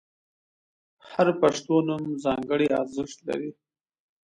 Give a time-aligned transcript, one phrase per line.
[1.11, 3.51] •هر پښتو نوم ځانګړی ارزښت لري.